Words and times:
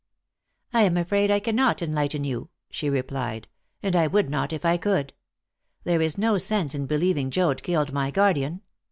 "I 0.73 0.81
am 0.81 0.97
afraid 0.97 1.29
I 1.29 1.39
cannot 1.39 1.83
enlighten 1.83 2.23
you," 2.23 2.49
she 2.71 2.89
replied, 2.89 3.47
"and 3.83 3.95
I 3.95 4.07
would 4.07 4.31
not 4.31 4.51
if 4.51 4.65
I 4.65 4.77
could. 4.77 5.13
There 5.83 6.01
is 6.01 6.17
no 6.17 6.39
sense 6.39 6.73
in 6.73 6.87
believing 6.87 7.29
Joad 7.29 7.61
killed 7.61 7.91
my 7.93 8.09
guardian. 8.09 8.61